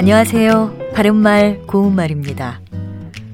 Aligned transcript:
안녕하세요. 0.00 0.92
바른말 0.94 1.60
고운말입니다. 1.66 2.62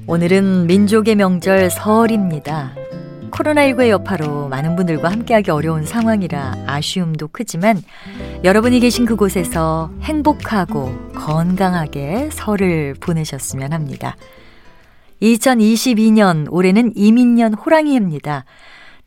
오늘은 0.05 0.67
민족의 0.67 1.15
명절 1.15 1.69
설입니다. 1.69 2.75
코로나19의 3.31 3.87
여파로 3.87 4.49
많은 4.49 4.75
분들과 4.75 5.09
함께하기 5.09 5.49
어려운 5.49 5.85
상황이라 5.85 6.65
아쉬움도 6.67 7.29
크지만 7.29 7.81
여러분이 8.43 8.81
계신 8.81 9.05
그곳에서 9.05 9.91
행복하고 10.01 10.93
건강하게 11.15 12.31
설을 12.33 12.95
보내셨으면 12.99 13.71
합니다. 13.71 14.17
2022년 15.21 16.47
올해는 16.51 16.91
이민년 16.97 17.53
호랑이입니다. 17.53 18.43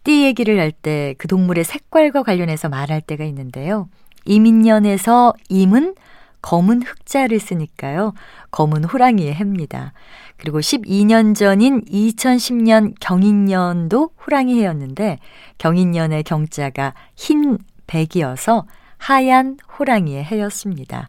띠 0.02 0.24
얘기를 0.24 0.58
할 0.58 0.72
때 0.72 1.14
그 1.18 1.28
동물의 1.28 1.64
색깔과 1.64 2.22
관련해서 2.22 2.70
말할 2.70 3.02
때가 3.02 3.22
있는데요. 3.24 3.90
이민년에서 4.24 5.34
임은 5.50 5.94
검은 6.42 6.82
흑자를 6.82 7.38
쓰니까요. 7.38 8.14
검은 8.50 8.84
호랑이의 8.84 9.34
해입니다. 9.34 9.92
그리고 10.36 10.60
12년 10.60 11.34
전인 11.34 11.82
2010년 11.84 12.94
경인년도 13.00 14.10
호랑이 14.24 14.60
해였는데 14.60 15.18
경인년의 15.58 16.22
경자가 16.22 16.94
흰 17.14 17.58
백이어서 17.86 18.66
하얀 18.96 19.58
호랑이의 19.78 20.24
해였습니다. 20.24 21.08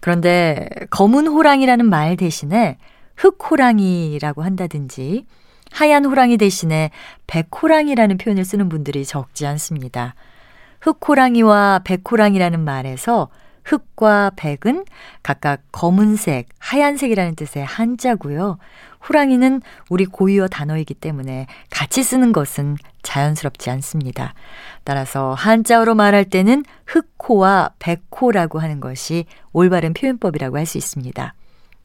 그런데 0.00 0.68
검은 0.90 1.26
호랑이라는 1.26 1.86
말 1.86 2.16
대신에 2.16 2.78
흑호랑이라고 3.16 4.42
한다든지 4.42 5.26
하얀 5.72 6.04
호랑이 6.04 6.36
대신에 6.36 6.90
백호랑이라는 7.26 8.18
표현을 8.18 8.44
쓰는 8.44 8.68
분들이 8.68 9.04
적지 9.04 9.46
않습니다. 9.46 10.14
흑호랑이와 10.80 11.80
백호랑이라는 11.84 12.60
말에서 12.60 13.28
흑과 13.66 14.32
백은 14.36 14.84
각각 15.22 15.60
검은색, 15.72 16.48
하얀색이라는 16.58 17.34
뜻의 17.34 17.64
한자고요. 17.64 18.58
호랑이는 19.08 19.60
우리 19.90 20.04
고유어 20.06 20.48
단어이기 20.48 20.94
때문에 20.94 21.46
같이 21.70 22.02
쓰는 22.02 22.32
것은 22.32 22.76
자연스럽지 23.02 23.70
않습니다. 23.70 24.34
따라서 24.84 25.34
한자어로 25.34 25.94
말할 25.94 26.24
때는 26.24 26.64
흑호와 26.86 27.70
백호라고 27.78 28.58
하는 28.58 28.80
것이 28.80 29.26
올바른 29.52 29.92
표현법이라고 29.94 30.56
할 30.56 30.66
수 30.66 30.78
있습니다. 30.78 31.34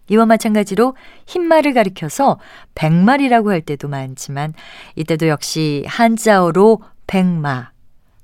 이와 0.09 0.25
마찬가지로 0.25 0.95
흰말을 1.27 1.73
가리켜서 1.73 2.39
백말이라고 2.75 3.51
할 3.51 3.61
때도 3.61 3.87
많지만 3.87 4.53
이때도 4.95 5.27
역시 5.27 5.85
한자어로 5.87 6.81
백마 7.07 7.69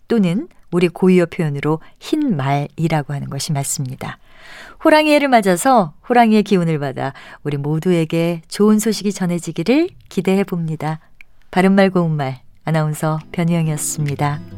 또는 0.07 0.47
우리 0.71 0.87
고유어 0.87 1.27
표현으로 1.27 1.79
흰말이라고 1.99 3.13
하는 3.13 3.29
것이 3.29 3.53
맞습니다. 3.53 4.17
호랑이 4.83 5.11
해를 5.11 5.27
맞아서 5.27 5.93
호랑이의 6.07 6.43
기운을 6.43 6.79
받아 6.79 7.13
우리 7.43 7.57
모두에게 7.57 8.41
좋은 8.47 8.79
소식이 8.79 9.11
전해지기를 9.11 9.89
기대해 10.09 10.43
봅니다. 10.43 10.99
바른말 11.51 11.89
고운말 11.89 12.39
아나운서 12.63 13.19
변희영이었습니다. 13.31 14.56